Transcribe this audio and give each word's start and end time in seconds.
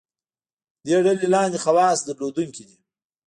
دې 0.85 0.97
ډلې 1.05 1.27
لاندې 1.33 1.59
خواص 1.63 1.99
درلودونکي 2.07 2.63
دي. 2.69 2.77